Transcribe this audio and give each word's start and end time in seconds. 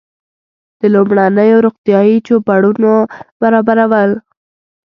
د 0.79 0.81
لومړنیو 0.93 1.63
روغتیایي 1.65 2.17
چوپړونو 2.27 2.93
برابرول. 3.41 4.11